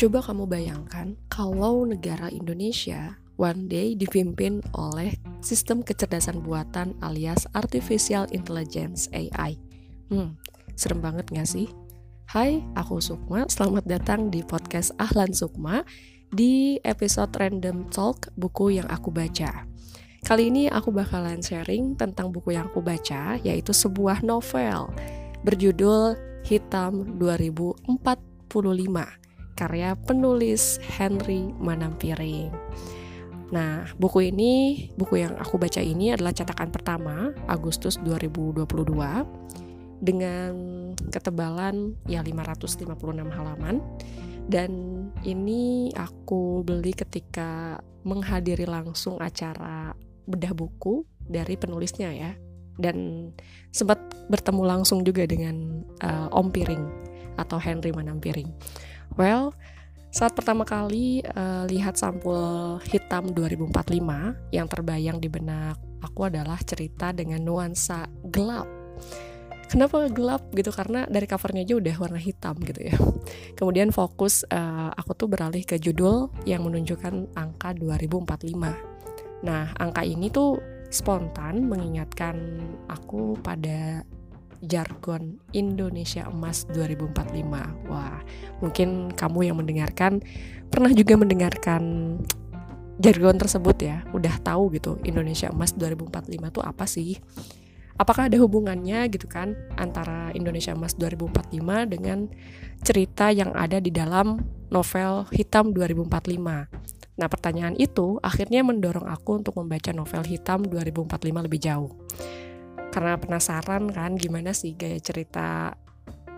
[0.00, 5.12] Coba kamu bayangkan kalau negara Indonesia one day dipimpin oleh
[5.44, 9.60] sistem kecerdasan buatan alias Artificial Intelligence AI.
[10.08, 10.40] Hmm,
[10.72, 11.68] serem banget gak sih?
[12.32, 13.44] Hai, aku Sukma.
[13.52, 15.84] Selamat datang di podcast Ahlan Sukma
[16.32, 19.68] di episode Random Talk buku yang aku baca.
[20.24, 24.88] Kali ini aku bakalan sharing tentang buku yang aku baca, yaitu sebuah novel
[25.44, 26.16] berjudul
[26.48, 29.20] Hitam 2045
[29.60, 32.48] karya penulis Henry Manampiring.
[33.52, 38.64] Nah, buku ini, buku yang aku baca ini adalah cetakan pertama Agustus 2022
[40.00, 40.52] dengan
[41.12, 42.96] ketebalan ya 556
[43.36, 43.84] halaman
[44.48, 44.72] dan
[45.28, 49.92] ini aku beli ketika menghadiri langsung acara
[50.24, 52.32] bedah buku dari penulisnya ya
[52.80, 53.28] dan
[53.76, 54.00] sempat
[54.32, 56.84] bertemu langsung juga dengan uh, Om Piring
[57.36, 58.48] atau Henry Manampiring.
[59.18, 59.54] Well,
[60.10, 67.14] saat pertama kali uh, lihat sampul hitam 2045 yang terbayang di benak aku adalah cerita
[67.14, 68.66] dengan nuansa gelap.
[69.70, 70.50] Kenapa gelap?
[70.50, 72.94] Gitu karena dari covernya aja udah warna hitam gitu ya.
[73.58, 78.90] Kemudian fokus uh, aku tuh beralih ke judul yang menunjukkan angka 2045
[79.40, 80.60] nah angka ini tuh
[80.92, 84.04] spontan mengingatkan aku pada
[84.60, 88.20] jargon Indonesia Emas 2045 wah
[88.60, 90.20] mungkin kamu yang mendengarkan
[90.68, 91.82] pernah juga mendengarkan
[93.00, 97.16] jargon tersebut ya udah tahu gitu Indonesia Emas 2045 tuh apa sih
[98.00, 101.60] apakah ada hubungannya gitu kan antara Indonesia Emas 2045
[101.92, 102.32] dengan
[102.80, 104.40] cerita yang ada di dalam
[104.72, 106.40] novel Hitam 2045.
[107.20, 111.92] Nah, pertanyaan itu akhirnya mendorong aku untuk membaca novel Hitam 2045 lebih jauh.
[112.90, 115.74] Karena penasaran kan gimana sih gaya cerita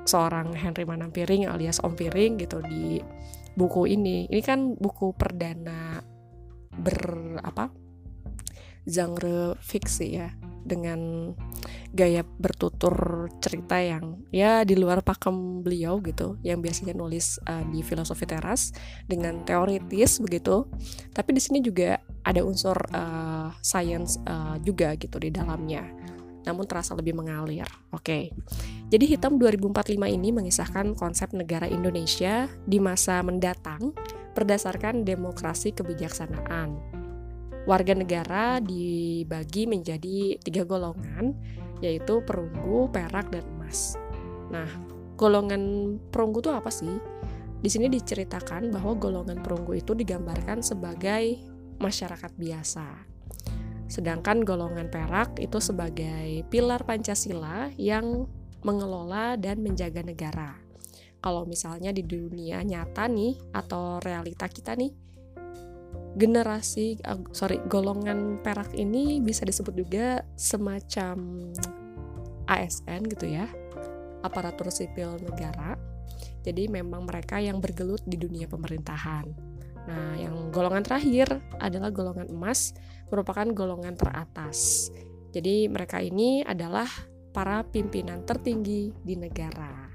[0.05, 3.01] seorang Henry Manampiring alias Om Piring gitu di
[3.57, 4.29] buku ini.
[4.29, 6.01] Ini kan buku perdana
[6.73, 6.99] ber
[7.45, 7.83] apa?
[8.83, 10.29] genre fiksi ya
[10.63, 11.31] dengan
[11.91, 17.83] gaya bertutur cerita yang ya di luar pakem beliau gitu yang biasanya nulis uh, di
[17.83, 18.71] filosofi teras
[19.07, 20.71] dengan teoritis begitu
[21.15, 25.83] tapi di sini juga ada unsur uh, science uh, juga gitu di dalamnya
[26.43, 27.67] namun terasa lebih mengalir.
[27.95, 28.03] Oke.
[28.03, 28.25] Okay.
[28.93, 33.97] Jadi Hitam 2045 ini mengisahkan konsep negara Indonesia di masa mendatang
[34.37, 37.03] berdasarkan demokrasi kebijaksanaan
[37.63, 41.35] warga negara dibagi menjadi tiga golongan,
[41.79, 43.95] yaitu perunggu, perak, dan emas.
[44.51, 44.67] Nah,
[45.15, 46.93] golongan perunggu itu apa sih?
[47.63, 51.39] Di sini diceritakan bahwa golongan perunggu itu digambarkan sebagai
[51.79, 53.12] masyarakat biasa.
[53.93, 58.25] Sedangkan golongan perak itu sebagai pilar Pancasila yang
[58.65, 60.57] mengelola dan menjaga negara.
[61.21, 64.97] Kalau misalnya di dunia nyata nih atau realita kita nih,
[66.17, 71.49] generasi uh, sorry golongan perak ini bisa disebut juga semacam
[72.49, 73.49] ASN gitu ya
[74.21, 75.81] aparatur sipil negara
[76.45, 79.25] jadi memang mereka yang bergelut di dunia pemerintahan
[79.89, 82.75] nah yang golongan terakhir adalah golongan emas
[83.11, 84.91] merupakan golongan teratas
[85.35, 86.87] jadi mereka ini adalah
[87.33, 89.93] para pimpinan tertinggi di negara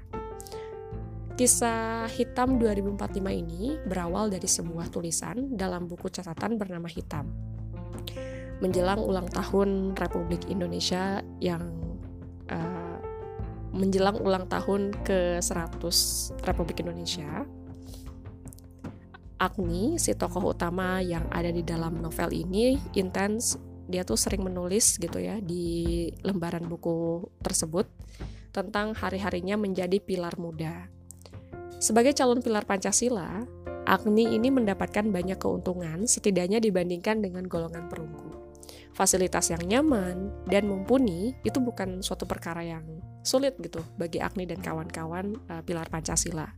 [1.38, 2.98] Kisah Hitam 2045
[3.30, 7.30] ini berawal dari sebuah tulisan dalam buku catatan bernama Hitam.
[8.58, 11.62] Menjelang ulang tahun Republik Indonesia yang
[12.50, 12.98] uh,
[13.70, 15.78] menjelang ulang tahun ke-100
[16.42, 17.46] Republik Indonesia,
[19.38, 23.54] Agni, si tokoh utama yang ada di dalam novel ini, intens
[23.88, 27.88] dia tuh sering menulis gitu ya di lembaran buku tersebut
[28.52, 30.92] tentang hari-harinya menjadi pilar muda
[31.78, 33.46] sebagai calon pilar Pancasila,
[33.86, 38.34] Agni ini mendapatkan banyak keuntungan setidaknya dibandingkan dengan golongan perunggu.
[38.90, 42.82] Fasilitas yang nyaman dan mumpuni itu bukan suatu perkara yang
[43.22, 46.50] sulit gitu bagi Agni dan kawan-kawan uh, pilar Pancasila.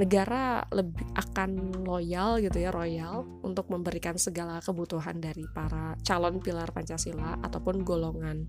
[0.00, 6.72] Negara lebih akan loyal gitu ya, royal untuk memberikan segala kebutuhan dari para calon pilar
[6.72, 8.48] Pancasila ataupun golongan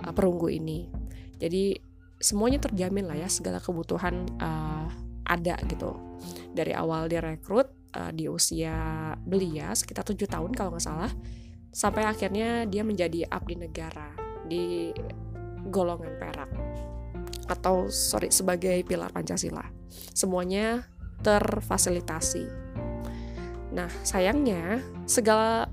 [0.00, 0.88] uh, perunggu ini.
[1.36, 1.76] Jadi
[2.16, 4.88] semuanya terjamin lah ya segala kebutuhan uh,
[5.28, 5.96] ada gitu
[6.56, 11.12] dari awal direkrut uh, di usia belia sekitar tujuh tahun kalau nggak salah
[11.74, 14.14] sampai akhirnya dia menjadi abdi negara
[14.46, 14.92] di
[15.68, 16.50] golongan perak
[17.46, 19.64] atau sorry sebagai pilar Pancasila.
[20.12, 20.88] Semuanya
[21.24, 22.44] terfasilitasi.
[23.74, 25.66] Nah sayangnya segala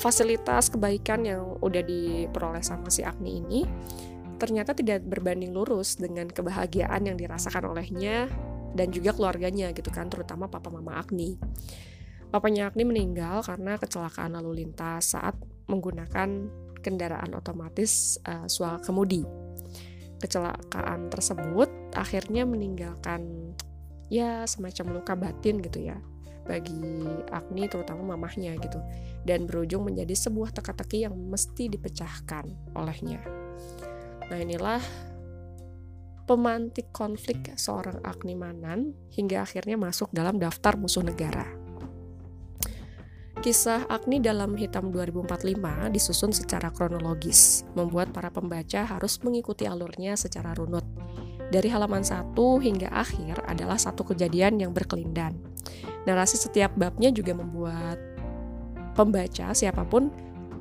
[0.00, 3.60] fasilitas kebaikan yang udah diperoleh sama si Agni ini
[4.40, 8.26] ternyata tidak berbanding lurus dengan kebahagiaan yang dirasakan olehnya
[8.74, 11.38] dan juga keluarganya gitu kan terutama papa mama Agni.
[12.32, 15.36] Papanya Agni meninggal karena kecelakaan lalu lintas saat
[15.70, 16.48] menggunakan
[16.82, 19.22] kendaraan otomatis uh, sual kemudi
[20.22, 23.52] kecelakaan tersebut akhirnya meninggalkan
[24.06, 25.98] ya semacam luka batin gitu ya
[26.42, 28.78] bagi Agni terutama mamahnya gitu
[29.22, 33.22] dan berujung menjadi sebuah teka-teki yang mesti dipecahkan olehnya.
[34.26, 34.82] Nah inilah
[36.26, 41.61] pemantik konflik seorang Agni Manan hingga akhirnya masuk dalam daftar musuh negara.
[43.42, 50.54] Kisah Agni dalam Hitam 2045 disusun secara kronologis, membuat para pembaca harus mengikuti alurnya secara
[50.54, 50.86] runut.
[51.50, 55.34] Dari halaman 1 hingga akhir adalah satu kejadian yang berkelindan.
[56.06, 57.98] Narasi setiap babnya juga membuat
[58.94, 60.14] pembaca siapa pun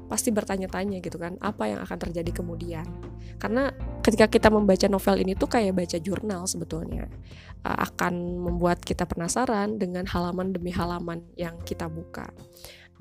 [0.09, 2.83] pasti bertanya-tanya gitu kan apa yang akan terjadi kemudian
[3.37, 7.09] karena ketika kita membaca novel ini tuh kayak baca jurnal sebetulnya
[7.65, 12.29] uh, akan membuat kita penasaran dengan halaman demi halaman yang kita buka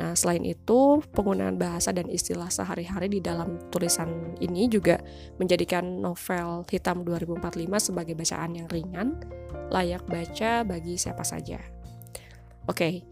[0.01, 4.97] Nah, selain itu, penggunaan bahasa dan istilah sehari-hari di dalam tulisan ini juga
[5.37, 9.21] menjadikan novel Hitam 2045 sebagai bacaan yang ringan,
[9.69, 11.61] layak baca bagi siapa saja.
[12.65, 13.05] Oke,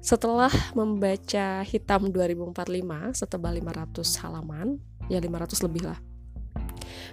[0.00, 4.80] setelah membaca Hitam 2045 setebal 500 halaman,
[5.12, 6.00] ya 500 lebih lah,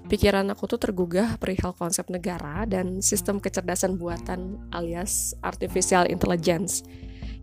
[0.08, 6.84] pikiran aku tuh tergugah perihal konsep negara dan sistem kecerdasan buatan alias artificial intelligence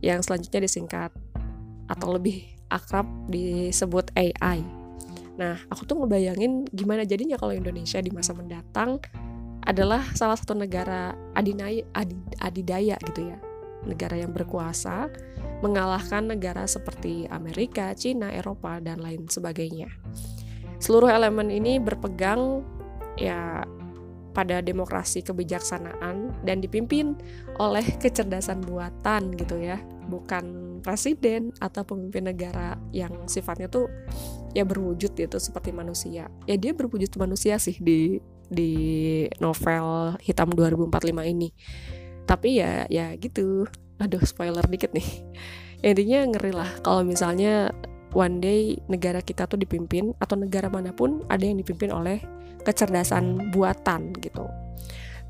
[0.04, 1.12] yang selanjutnya disingkat
[1.88, 4.62] atau lebih akrab disebut AI.
[5.36, 9.00] Nah, aku tuh ngebayangin gimana jadinya kalau Indonesia di masa mendatang
[9.64, 11.84] adalah salah satu negara adinaya,
[12.40, 13.38] adidaya gitu ya.
[13.84, 15.08] Negara yang berkuasa
[15.64, 19.88] mengalahkan negara seperti Amerika, Cina, Eropa, dan lain sebagainya.
[20.80, 22.64] Seluruh elemen ini berpegang
[23.20, 23.68] ya
[24.30, 27.18] pada demokrasi kebijaksanaan dan dipimpin
[27.58, 29.76] oleh kecerdasan buatan gitu ya.
[30.08, 33.86] Bukan presiden atau pemimpin negara yang sifatnya tuh
[34.56, 36.32] ya berwujud gitu seperti manusia.
[36.48, 38.18] Ya dia berwujud manusia sih di
[38.50, 38.72] di
[39.38, 41.52] novel hitam 2045 ini.
[42.24, 43.68] Tapi ya ya gitu.
[44.00, 45.06] Aduh spoiler dikit nih.
[45.84, 47.72] Intinya ngeri lah kalau misalnya
[48.12, 52.18] one day negara kita tuh dipimpin atau negara mana pun ada yang dipimpin oleh
[52.62, 54.46] kecerdasan buatan gitu.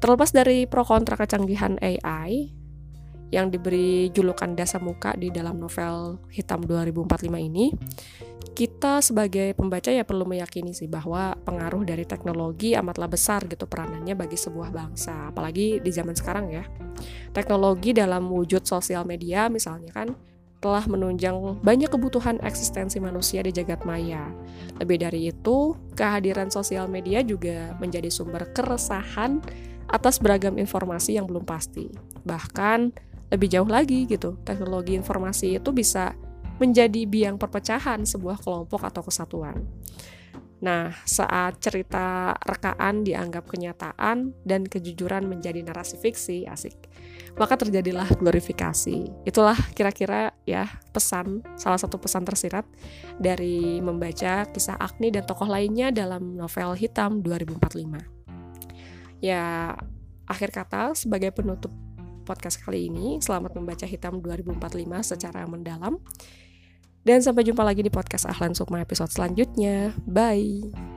[0.01, 2.61] Terlepas dari pro kontra kecanggihan AI
[3.31, 7.71] yang diberi julukan dasa muka di dalam novel Hitam 2045 ini,
[8.57, 14.19] kita sebagai pembaca ya perlu meyakini sih bahwa pengaruh dari teknologi amatlah besar gitu peranannya
[14.19, 16.65] bagi sebuah bangsa, apalagi di zaman sekarang ya.
[17.31, 20.11] Teknologi dalam wujud sosial media misalnya kan
[20.61, 21.35] telah menunjang
[21.65, 24.29] banyak kebutuhan eksistensi manusia di jagat maya.
[24.77, 29.41] Lebih dari itu, kehadiran sosial media juga menjadi sumber keresahan
[29.89, 31.89] atas beragam informasi yang belum pasti.
[32.29, 32.93] Bahkan
[33.33, 36.13] lebih jauh lagi gitu, teknologi informasi itu bisa
[36.61, 39.65] menjadi biang perpecahan sebuah kelompok atau kesatuan.
[40.61, 46.77] Nah, saat cerita rekaan dianggap kenyataan dan kejujuran menjadi narasi fiksi, asik
[47.39, 49.07] maka terjadilah glorifikasi.
[49.27, 52.67] Itulah kira-kira ya pesan, salah satu pesan tersirat
[53.23, 59.23] dari membaca kisah Agni dan tokoh lainnya dalam novel Hitam 2045.
[59.23, 59.77] Ya,
[60.27, 61.71] akhir kata sebagai penutup
[62.27, 66.03] podcast kali ini, selamat membaca Hitam 2045 secara mendalam.
[67.01, 69.97] Dan sampai jumpa lagi di podcast Ahlan Sukma episode selanjutnya.
[70.05, 70.90] Bye.